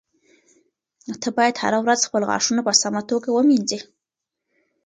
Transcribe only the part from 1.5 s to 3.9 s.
هره ورځ خپل غاښونه په سمه توګه ومینځې.